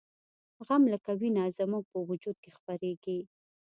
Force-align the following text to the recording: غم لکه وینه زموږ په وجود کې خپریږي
غم 0.65 0.83
لکه 0.93 1.11
وینه 1.19 1.43
زموږ 1.57 1.83
په 1.91 1.97
وجود 2.09 2.37
کې 2.43 2.51
خپریږي 2.57 3.19